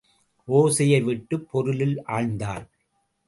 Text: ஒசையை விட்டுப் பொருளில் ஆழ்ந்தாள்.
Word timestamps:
ஒசையை 0.47 1.03
விட்டுப் 1.03 1.47
பொருளில் 1.51 2.03
ஆழ்ந்தாள். 2.07 2.65